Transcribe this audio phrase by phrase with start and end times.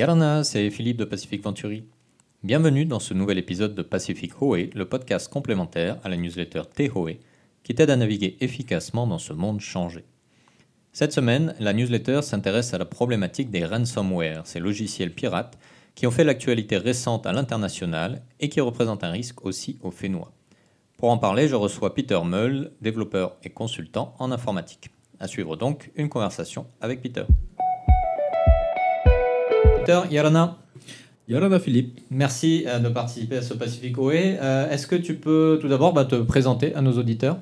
[0.00, 1.84] Yarana, c'est Philippe de Pacific Venturi.
[2.42, 7.20] Bienvenue dans ce nouvel épisode de Pacific Hoé, le podcast complémentaire à la newsletter T-Hoé,
[7.62, 10.06] qui t'aide à naviguer efficacement dans ce monde changé.
[10.94, 15.58] Cette semaine, la newsletter s'intéresse à la problématique des ransomware, ces logiciels pirates
[15.94, 20.32] qui ont fait l'actualité récente à l'international et qui représentent un risque aussi au Fénois.
[20.96, 24.88] Pour en parler, je reçois Peter Meul, développeur et consultant en informatique.
[25.18, 27.24] À suivre donc une conversation avec Peter.
[29.90, 30.56] Peter, Yarana.
[31.26, 31.98] Yarana Philippe.
[32.10, 34.12] Merci euh, de participer à ce Pacific OE.
[34.12, 37.38] Euh, est-ce que tu peux tout d'abord bah, te présenter à nos auditeurs?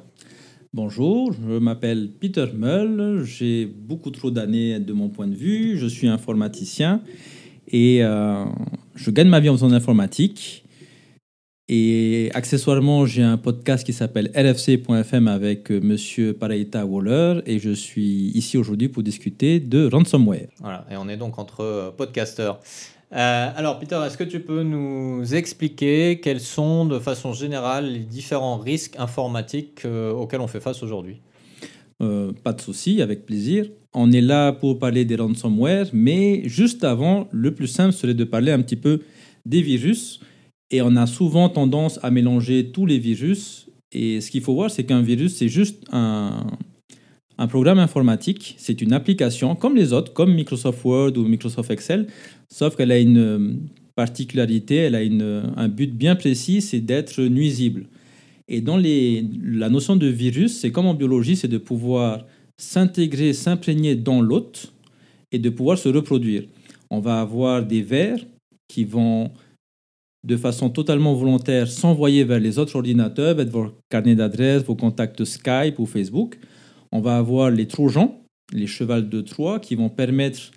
[0.72, 5.86] Bonjour, je m'appelle Peter Meul, j'ai beaucoup trop d'années de mon point de vue, je
[5.86, 7.02] suis informaticien
[7.66, 8.46] et euh,
[8.94, 10.64] je gagne ma vie en faisant de l'informatique.
[11.70, 17.72] Et accessoirement, j'ai un podcast qui s'appelle LFC.fm avec euh, Monsieur Paraita Waller et je
[17.72, 20.48] suis ici aujourd'hui pour discuter de ransomware.
[20.60, 22.60] Voilà, et on est donc entre euh, podcasteurs.
[23.12, 27.98] Euh, alors Peter, est-ce que tu peux nous expliquer quels sont de façon générale les
[27.98, 31.20] différents risques informatiques auxquels on fait face aujourd'hui?
[31.98, 33.66] Pas de souci, avec plaisir.
[33.92, 38.24] On est là pour parler des ransomware, mais juste avant, le plus simple serait de
[38.24, 39.00] parler un petit peu
[39.46, 40.20] des virus.
[40.70, 43.68] Et on a souvent tendance à mélanger tous les virus.
[43.92, 46.46] Et ce qu'il faut voir, c'est qu'un virus, c'est juste un,
[47.38, 48.54] un programme informatique.
[48.58, 52.08] C'est une application comme les autres, comme Microsoft Word ou Microsoft Excel,
[52.48, 53.60] sauf qu'elle a une
[53.94, 57.86] particularité, elle a une, un but bien précis, c'est d'être nuisible.
[58.48, 62.24] Et dans les, la notion de virus, c'est comme en biologie, c'est de pouvoir
[62.56, 64.72] s'intégrer, s'imprégner dans l'hôte
[65.32, 66.44] et de pouvoir se reproduire.
[66.90, 68.18] On va avoir des vers
[68.68, 69.30] qui vont
[70.24, 75.24] de façon totalement volontaire s'envoyer vers les autres ordinateurs, vers vos carnets d'adresses, vos contacts
[75.24, 76.38] Skype ou Facebook.
[76.90, 78.20] On va avoir les Trojans,
[78.52, 80.50] les chevals de Troie, qui vont permettre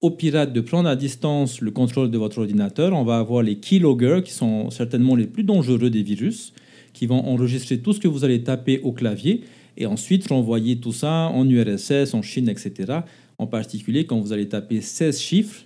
[0.00, 2.92] aux pirates de prendre à distance le contrôle de votre ordinateur.
[2.92, 6.52] On va avoir les keyloggers, qui sont certainement les plus dangereux des virus,
[6.92, 9.44] qui vont enregistrer tout ce que vous allez taper au clavier
[9.76, 13.00] et ensuite renvoyer tout ça en URSS, en Chine, etc.
[13.38, 15.64] En particulier quand vous allez taper 16 chiffres,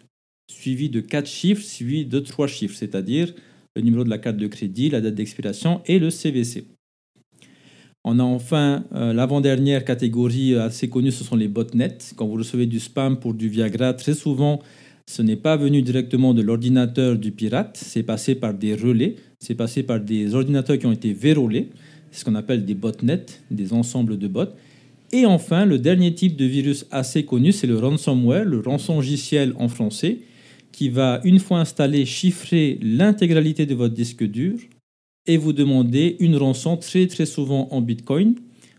[0.50, 3.32] suivi de 4 chiffres, suivi de 3 chiffres, c'est-à-dire
[3.76, 6.64] le numéro de la carte de crédit, la date d'expiration et le CVC.
[8.04, 11.98] On a enfin euh, l'avant-dernière catégorie assez connue, ce sont les botnets.
[12.16, 14.60] Quand vous recevez du spam pour du Viagra, très souvent,
[15.06, 19.54] ce n'est pas venu directement de l'ordinateur du pirate, c'est passé par des relais, c'est
[19.54, 21.70] passé par des ordinateurs qui ont été vérolés,
[22.12, 24.52] ce qu'on appelle des botnets, des ensembles de bots.
[25.12, 29.68] Et enfin, le dernier type de virus assez connu, c'est le ransomware, le rançongiciel en
[29.68, 30.18] français,
[30.78, 34.60] qui va, une fois installé, chiffrer l'intégralité de votre disque dur
[35.26, 38.36] et vous demander une rançon très très souvent en Bitcoin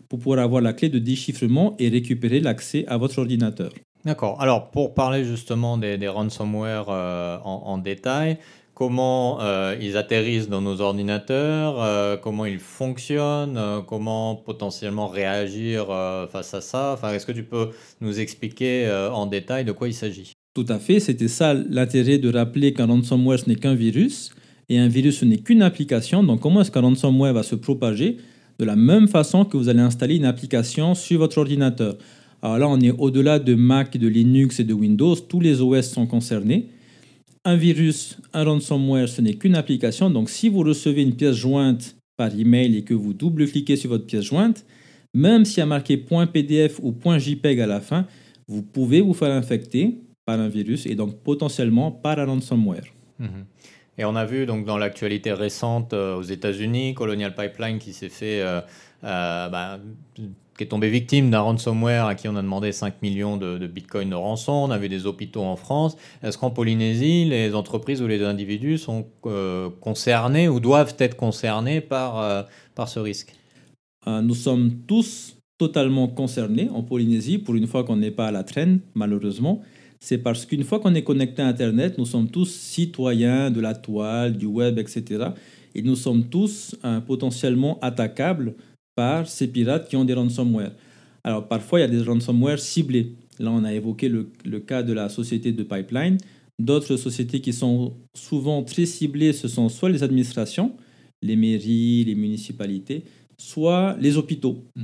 [0.08, 3.70] pour pouvoir avoir la clé de déchiffrement et récupérer l'accès à votre ordinateur.
[4.06, 4.40] D'accord.
[4.40, 8.38] Alors pour parler justement des, ransomware euh, en, détail,
[8.72, 15.88] comment euh, ils atterrissent dans nos ordinateurs, euh, comment ils fonctionnent, comment potentiellement réagir
[16.32, 16.92] face à ça.
[16.94, 20.32] Enfin, est-ce que tu peux nous expliquer en détail de quoi il s'agit?
[20.54, 24.30] Tout à fait, c'était ça l'intérêt de rappeler qu'un ransomware ce n'est qu'un virus
[24.68, 26.24] et un virus ce n'est qu'une application.
[26.24, 28.16] Donc comment est-ce qu'un ransomware va se propager
[28.58, 31.96] de la même façon que vous allez installer une application sur votre ordinateur?
[32.42, 35.88] Alors là, on est au-delà de Mac, de Linux et de Windows, tous les OS
[35.88, 36.68] sont concernés.
[37.44, 40.10] Un virus, un ransomware, ce n'est qu'une application.
[40.10, 44.04] Donc si vous recevez une pièce jointe par email et que vous double-cliquez sur votre
[44.04, 44.64] pièce jointe,
[45.14, 48.06] même s'il y a marqué .pdf ou .jpeg à la fin,
[48.48, 49.98] vous pouvez vous faire infecter
[50.38, 52.84] un virus et donc potentiellement par un ransomware.
[53.18, 53.44] Mhm.
[54.00, 58.08] Et on a vu donc dans l'actualité récente euh, aux États-Unis, Colonial Pipeline qui s'est
[58.08, 58.62] fait, euh,
[59.04, 59.78] euh, bah,
[60.14, 63.66] qui est tombé victime d'un ransomware à qui on a demandé 5 millions de, de
[63.66, 64.52] bitcoins de rançon.
[64.52, 65.98] On avait des hôpitaux en France.
[66.22, 69.06] Est-ce qu'en Polynésie, les entreprises ou les individus sont
[69.80, 73.34] concernés ou doivent être concernés par, par ce risque?
[74.06, 78.44] Nous sommes tous totalement concernés en Polynésie, pour une fois qu'on n'est pas à la
[78.44, 79.62] traîne, malheureusement
[80.00, 83.74] c'est parce qu'une fois qu'on est connecté à Internet, nous sommes tous citoyens de la
[83.74, 85.28] toile, du web, etc.
[85.74, 88.54] Et nous sommes tous hein, potentiellement attaquables
[88.96, 90.72] par ces pirates qui ont des ransomware.
[91.22, 93.12] Alors parfois, il y a des ransomware ciblés.
[93.38, 96.16] Là, on a évoqué le, le cas de la société de Pipeline.
[96.58, 100.72] D'autres sociétés qui sont souvent très ciblées, ce sont soit les administrations,
[101.22, 103.04] les mairies, les municipalités,
[103.38, 104.82] soit les hôpitaux, mmh.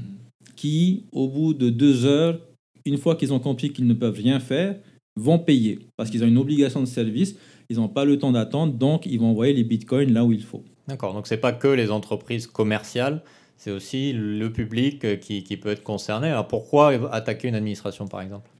[0.56, 2.40] qui, au bout de deux heures,
[2.86, 4.76] une fois qu'ils ont compris qu'ils ne peuvent rien faire,
[5.16, 7.36] vont payer parce qu'ils ont une obligation de service,
[7.68, 10.42] ils n'ont pas le temps d'attendre, donc ils vont envoyer les bitcoins là où il
[10.42, 10.62] faut.
[10.86, 13.22] D'accord, donc ce n'est pas que les entreprises commerciales,
[13.56, 16.28] c'est aussi le public qui, qui, peut être concerné.
[16.28, 18.50] Alors pourquoi attaquer une administration par exemple?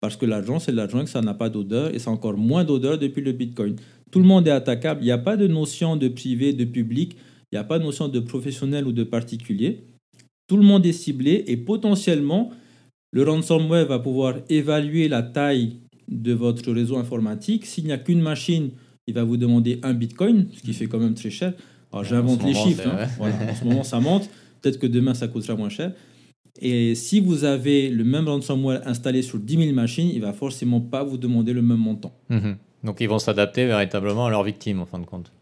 [0.00, 2.64] Parce que l'argent, c'est de l'argent que ça n'a pas d'odeur et a encore moins
[2.64, 3.76] d'odeur depuis le Bitcoin.
[4.10, 5.02] Tout le monde est attaquable.
[5.02, 7.16] Il n'y a pas de notion de privé, de public.
[7.52, 9.84] Il n'y a pas de notion de professionnel ou de particulier.
[10.48, 12.50] Tout le monde est ciblé et potentiellement,
[13.12, 15.76] le ransomware va pouvoir évaluer la taille
[16.10, 17.66] de votre réseau informatique.
[17.66, 18.70] S'il n'y a qu'une machine,
[19.06, 21.54] il va vous demander un Bitcoin, ce qui fait quand même très cher.
[21.92, 22.86] Alors j'invente les chiffres.
[22.86, 23.06] Hein.
[23.20, 24.28] en ce moment, ça monte.
[24.60, 25.92] Peut-être que demain, ça coûtera moins cher.
[26.60, 30.80] Et si vous avez le même ransomware installé sur 10 000 machines, il va forcément
[30.80, 32.12] pas vous demander le même montant.
[32.28, 32.56] Mhm.
[32.84, 35.32] Donc ils vont s'adapter véritablement à leurs victimes en fin de compte.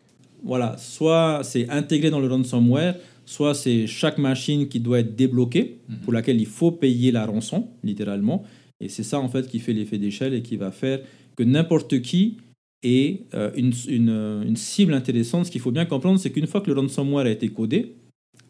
[0.45, 2.95] Voilà, soit c'est intégré dans le ransomware,
[3.27, 5.97] soit c'est chaque machine qui doit être débloquée, mhm.
[5.99, 8.45] pour laquelle il faut payer la rançon, littéralement.
[8.81, 11.01] Et c'est ça en fait qui fait l'effet d'échelle et qui va faire
[11.37, 12.39] que n'importe qui
[12.83, 15.47] ait euh, une, une, une cible intéressante.
[15.47, 17.95] Ce qu'il faut bien comprendre, c'est qu'une fois que le ransomware a été codé,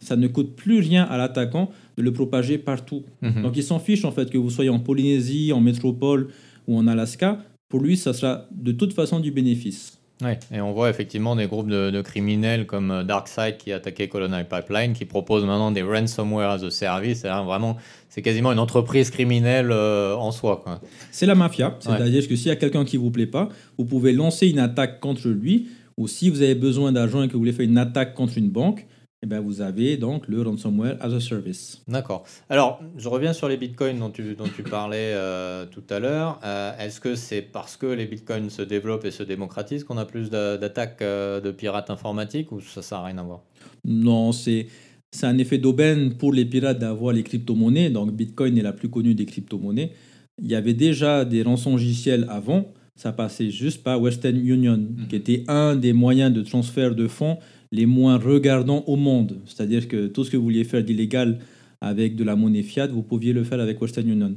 [0.00, 3.04] ça ne coûte plus rien à l'attaquant de le propager partout.
[3.22, 3.42] Mhm.
[3.42, 6.28] Donc il s'en fiche en fait que vous soyez en Polynésie, en métropole
[6.66, 7.44] ou en Alaska.
[7.69, 9.98] Pour lui, ça sera de toute façon du bénéfice.
[10.20, 14.48] Oui, et on voit effectivement des groupes de, criminels comme euh, DarkSide qui attaquait Colonial
[14.48, 17.20] Pipeline, qui propose maintenant des ransomware as a service.
[17.20, 17.76] C'est vraiment,
[18.08, 20.64] c'est quasiment une entreprise criminelle euh, en soi.
[21.12, 21.76] C'est la mafia.
[21.78, 23.48] C'est-à-dire que s'il y a quelqu'un qui vous plaît pas,
[23.78, 25.68] vous pouvez lancer une attaque contre lui.
[25.96, 28.50] Ou si vous avez besoin d'argent et que vous voulez faire une attaque contre une
[28.50, 28.86] banque,
[29.22, 31.82] eh bien, vous avez donc le ransomware as a service.
[31.88, 32.24] D'accord.
[32.48, 36.38] Alors, je reviens sur les bitcoins dont tu, dont tu parlais euh, tout à l'heure.
[36.44, 40.04] Euh, est-ce que c'est parce que les bitcoins se développent et se démocratisent qu'on a
[40.04, 43.42] plus d'attaques euh, de pirates informatiques ou ça, ça n'a rien à voir?
[43.84, 44.66] Non, c'est.
[45.10, 47.88] C'est un effet d'aubaine pour les pirates d'avoir les crypto-monnaies.
[47.88, 49.92] Donc, Bitcoin est la plus connue des crypto-monnaies.
[50.38, 52.74] Il y avait déjà des rançongiciels avant.
[52.94, 55.06] Ça passait juste par Western Union, mmh.
[55.08, 57.38] qui était un des moyens de transfert de fonds
[57.72, 59.38] les moins regardants au monde.
[59.46, 61.38] C'est-à-dire que tout ce que vous vouliez faire d'illégal
[61.80, 64.34] avec de la monnaie fiat, vous pouviez le faire avec Western Union.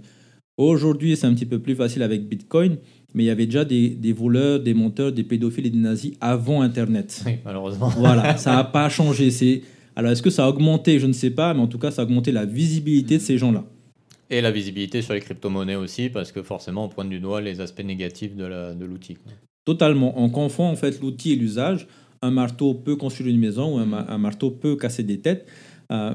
[0.57, 2.77] Aujourd'hui, c'est un petit peu plus facile avec Bitcoin,
[3.13, 6.61] mais il y avait déjà des, voleurs, des monteurs, des pédophiles et des nazis avant
[6.61, 7.23] Internet.
[7.25, 7.89] Oui, malheureusement.
[7.97, 9.31] Voilà, ça n'a pas changé.
[9.31, 9.61] C'est...
[9.95, 10.99] Alors, est-ce que ça a augmenté?
[10.99, 13.37] Je ne sais pas, mais en tout cas, ça a augmenté la visibilité de ces
[13.37, 13.65] gens-là.
[14.29, 17.59] Et la visibilité sur les crypto-monnaies aussi, parce que forcément, on pointe du doigt les
[17.59, 19.17] aspects négatifs de, de l'outil.
[19.65, 20.13] Totalement.
[20.21, 21.87] On confond en fait l'outil et l'usage
[22.21, 25.47] un marteau peut construire une maison ou un, marteau peut casser des têtes.
[25.91, 26.13] Euh,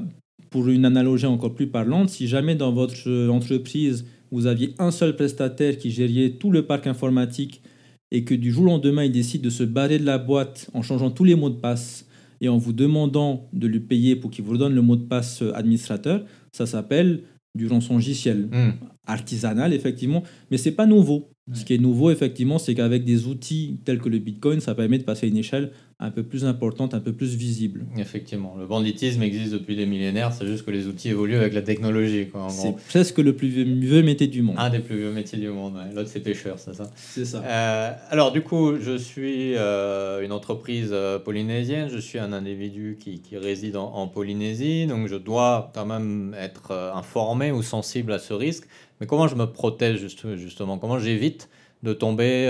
[0.50, 5.16] pour une analogie encore plus parlante, si jamais dans votre entreprise, vous aviez un seul
[5.16, 7.62] prestataire qui gérait tout le parc informatique
[8.10, 10.82] et que du jour au lendemain, il décide de se barrer de la boîte en
[10.82, 12.06] changeant tous les mots de passe
[12.40, 15.42] et en vous demandant de lui payer pour qu'il vous donne le mot de passe
[15.54, 17.22] administrateur, ça s'appelle
[17.54, 18.48] du rançongiciel.
[18.52, 18.72] Hmm.
[19.06, 21.30] Artisanal, effectivement, mais c'est pas nouveau.
[21.52, 24.98] Ce qui est nouveau, effectivement, c'est qu'avec des outils tels que le Bitcoin, ça permet
[24.98, 27.86] de passer à une échelle un peu plus importante, un peu plus visible.
[27.96, 31.62] Effectivement, le banditisme existe depuis des millénaires, c'est juste que les outils évoluent avec la
[31.62, 32.28] technologie.
[32.50, 34.56] C'est presque le plus vieux métier du monde.
[34.58, 37.42] Un des plus vieux métiers du monde, l'autre c'est pêcheur, c'est ça C'est ça.
[37.42, 42.98] Euh, alors du coup, je suis euh, une entreprise euh, polynésienne, je suis un individu
[43.00, 48.12] qui, qui réside en, en, Polynésie, donc je dois quand même être informé ou sensible
[48.12, 48.66] à ce risque.
[49.00, 49.98] Mais comment je me protège
[50.36, 50.78] justement?
[50.78, 51.48] Comment j'évite
[51.82, 52.48] de tomber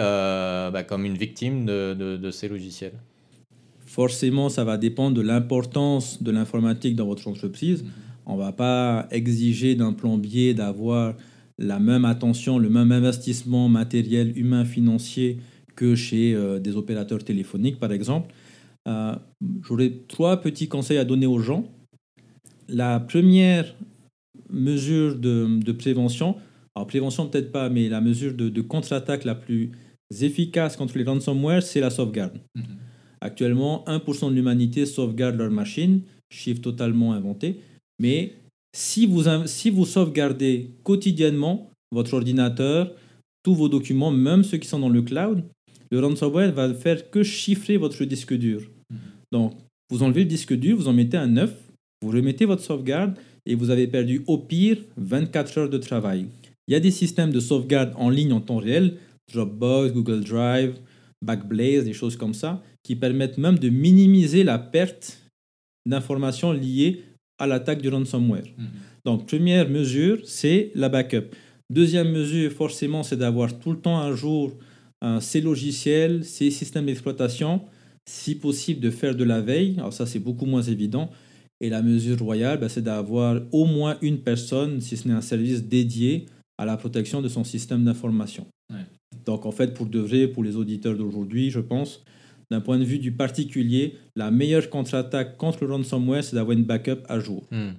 [0.72, 2.94] bah, comme une victime de, de, de ces logiciels?
[3.86, 7.82] Forcément, ça va dépendre de l'importance de l'informatique dans votre entreprise.
[7.82, 7.90] Mhm.
[8.26, 11.14] On ne va pas exiger d'un plombier d'avoir
[11.58, 15.38] la même attention, le même investissement matériel, humain, financier
[15.76, 18.34] que chez euh, des opérateurs téléphoniques, par exemple.
[18.88, 19.14] Euh,
[19.62, 21.64] j'aurais trois petits conseils à donner aux gens.
[22.68, 23.74] La première
[24.50, 26.36] mesure de, prévention,
[26.74, 29.72] alors prévention peut-être pas, mais la mesure de, contre-attaque la plus
[30.20, 32.38] efficace contre les ransomware, c'est la sauvegarde.
[32.54, 32.64] Mhm.
[33.20, 37.60] Actuellement, 1% de l'humanité sauvegarde leur machine, chiffre totalement inventé.
[37.98, 38.34] Mais
[38.76, 42.92] si vous, si vous sauvegardez quotidiennement votre ordinateur,
[43.42, 45.44] tous vos documents, même ceux qui sont dans le cloud,
[45.90, 48.60] le ransomware va faire que chiffrer votre disque dur.
[48.90, 48.98] Mhm.
[49.32, 49.54] Donc,
[49.90, 51.54] vous enlevez le disque dur, vous en mettez un neuf,
[52.02, 56.26] vous remettez votre sauvegarde et vous avez perdu au pire 24 heures de travail.
[56.68, 58.96] Il y a des systèmes de sauvegarde en ligne en temps réel,
[59.32, 60.74] Dropbox, Google Drive,
[61.24, 65.22] Backblaze, des choses comme ça, qui permettent même de minimiser la perte
[65.86, 67.02] d'informations liées
[67.38, 68.46] à l'attaque du ransomware.
[68.58, 68.66] Mhm.
[69.04, 71.30] Donc, première mesure, c'est la backup.
[71.70, 74.52] Deuxième mesure, forcément, c'est d'avoir tout le temps un jour
[75.20, 77.60] ces logiciels, ces systèmes d'exploitation,
[78.08, 79.74] si possible de faire de la veille.
[79.78, 81.10] Alors ça, c'est beaucoup moins évident.
[81.60, 85.22] Et la mesure royale, ben, c'est d'avoir au moins une personne, si ce n'est un
[85.22, 86.26] service dédié
[86.58, 88.46] à la protection de son système d'information.
[89.24, 92.04] Donc en fait, pour de vrai, pour les auditeurs d'aujourd'hui, je pense,
[92.50, 96.64] d'un point de vue du particulier, la meilleure contre-attaque contre le ransomware, c'est d'avoir une
[96.64, 97.42] backup à jour.
[97.50, 97.70] Hmm.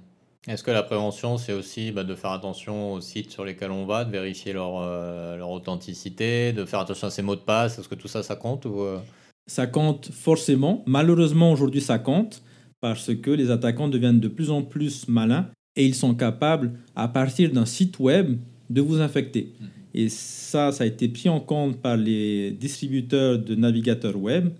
[0.46, 3.86] Est-ce que la prévention, c'est aussi bah, de faire attention aux sites sur lesquels on
[3.86, 7.78] va, de vérifier leur, euh, leur authenticité, de faire attention à ces mots de passe?
[7.78, 8.98] Est-ce que tout ça, ça compte ou, euh?
[9.46, 10.82] Ça compte forcément.
[10.86, 12.42] Malheureusement, aujourd'hui, ça compte
[12.80, 17.08] parce que les attaquants deviennent de plus en plus malins et ils sont capables, à
[17.08, 18.36] partir d'un site web,
[18.68, 19.52] de vous infecter.
[19.60, 19.64] Mmh.
[19.94, 24.50] Et ça, ça a été pris en compte par les distributeurs de navigateurs web.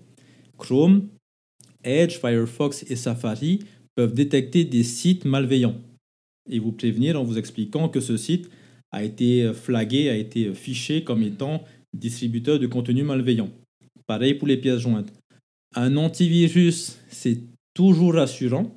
[0.57, 1.07] Chrome,
[1.83, 3.59] Edge, Firefox et Safari
[3.95, 5.75] peuvent détecter des sites malveillants
[6.49, 8.49] et vous prévenir en vous expliquant que ce site
[8.91, 13.49] a été flagué, a été fiché comme étant distributeur de contenu malveillant.
[14.07, 15.13] Pareil pour les pièces jointes.
[15.75, 17.39] Un antivirus, c'est
[17.73, 18.75] toujours rassurant,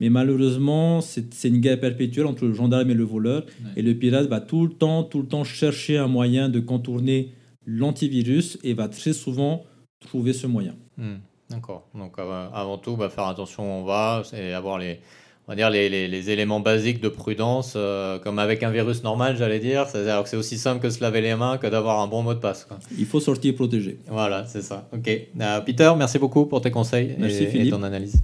[0.00, 3.46] mais malheureusement, c'est une guerre perpétuelle entre le gendarme et le voleur.
[3.76, 7.32] Et le pirate va tout le temps, tout le temps chercher un moyen de contourner
[7.64, 9.64] l'antivirus et va très souvent
[10.00, 10.76] trouver ce moyen.
[10.98, 11.16] Hmm.
[11.48, 11.88] D'accord.
[11.94, 15.00] Donc euh, avant tout, bah, faire attention où on va et avoir les,
[15.46, 19.36] on va dire les, les, éléments basiques de prudence, euh, comme avec un virus normal,
[19.36, 19.86] j'allais dire.
[19.88, 22.34] C'est-à-dire que c'est aussi simple que se laver les mains que d'avoir un bon mot
[22.34, 22.66] de passe.
[22.98, 24.00] Il faut sortir protégé.
[24.08, 24.88] Voilà, c'est ça.
[24.92, 25.08] Ok.
[25.08, 28.20] Euh, Peter, merci beaucoup pour tes conseils et, ton analyse.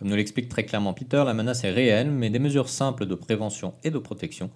[0.00, 3.14] Comme nous l'explique très clairement Peter, la menace est réelle, mais des mesures simples de
[3.14, 4.50] prévention et de protection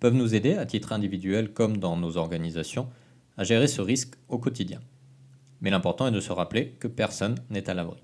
[0.00, 2.88] peuvent nous aider, à titre individuel comme dans nos organisations,
[3.36, 4.80] à gérer ce risque au quotidien.
[5.60, 8.02] Mais l'important est de se rappeler que personne n'est à l'abri.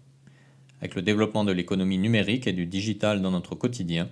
[0.80, 4.08] Avec le développement de l'économie numérique et du digital dans notre quotidien,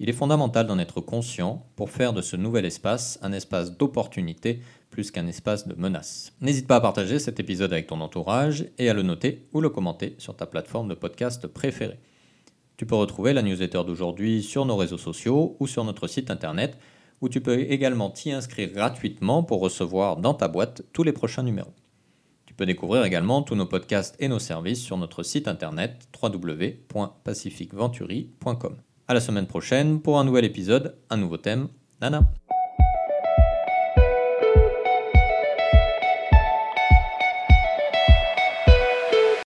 [0.00, 4.60] il est fondamental d'en être conscient pour faire de ce nouvel espace un espace d'opportunité
[4.90, 6.32] plus qu'un espace de menace.
[6.40, 9.70] N'hésite pas à partager cet épisode avec ton entourage et à le noter ou le
[9.70, 11.98] commenter sur ta plateforme de podcast préférée.
[12.76, 16.76] Tu peux retrouver la newsletter d'aujourd'hui sur nos réseaux sociaux ou sur notre site internet
[17.20, 21.44] où tu peux également t'y inscrire gratuitement pour recevoir dans ta boîte tous les prochains
[21.44, 21.72] numéros.
[22.54, 28.76] Tu peux découvrir également tous nos podcasts et nos services sur notre site internet www.pacificventuri.com.
[29.08, 31.66] À la semaine prochaine pour un nouvel épisode, un nouveau thème.
[32.00, 32.30] Nana